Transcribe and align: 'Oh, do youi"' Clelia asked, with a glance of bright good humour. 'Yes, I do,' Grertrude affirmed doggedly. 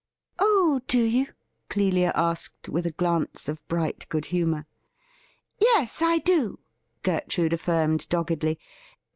'Oh, 0.39 0.81
do 0.87 1.07
youi"' 1.07 1.31
Clelia 1.69 2.11
asked, 2.15 2.67
with 2.67 2.87
a 2.87 2.91
glance 2.91 3.47
of 3.47 3.63
bright 3.67 4.09
good 4.09 4.25
humour. 4.25 4.65
'Yes, 5.59 5.99
I 6.01 6.17
do,' 6.17 6.57
Grertrude 7.03 7.53
affirmed 7.53 8.09
doggedly. 8.09 8.57